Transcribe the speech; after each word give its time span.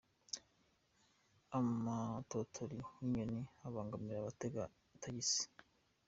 Amatotori 1.57 2.77
y’inyoni 2.97 3.39
abangamiye 3.67 4.15
abatega 4.19 4.63
tagisi 5.01 5.45